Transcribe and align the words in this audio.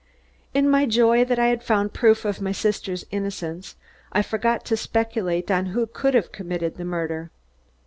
In 0.55 0.67
my 0.67 0.87
joy 0.87 1.23
that 1.25 1.37
I 1.37 1.49
had 1.49 1.61
found 1.61 1.93
proof 1.93 2.25
of 2.25 2.41
my 2.41 2.51
sister's 2.51 3.05
innocence, 3.11 3.75
I 4.11 4.23
forgot 4.23 4.65
to 4.65 4.75
speculate 4.75 5.51
on 5.51 5.67
who 5.67 5.85
could 5.85 6.15
have 6.15 6.31
committed 6.31 6.77
the 6.77 6.85
murder. 6.85 7.29